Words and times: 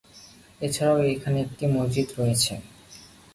এছাড়াও 0.61 0.99
এখানে 1.13 1.37
একটি 1.45 1.65
মসজিদ 1.75 2.07
রয়েছে। 2.19 2.53